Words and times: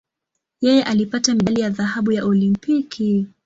Yeye 0.61 0.83
alipata 0.83 1.35
medali 1.35 1.61
ya 1.61 1.69
dhahabu 1.69 2.11
ya 2.11 2.25
Olimpiki. 2.25 3.27